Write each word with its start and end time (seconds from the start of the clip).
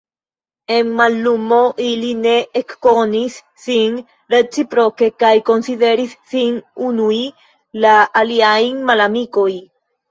En 0.75 0.87
mallumo 1.01 1.59
ili 1.87 2.09
ne 2.21 2.33
ekkonis 2.63 3.37
sin 3.67 4.01
reciproke 4.37 5.13
kaj 5.25 5.33
konsideris 5.53 6.17
sin 6.33 6.61
unuj 6.91 7.23
la 7.87 7.97
aliajn 8.25 8.87
malamikoj. 8.91 9.51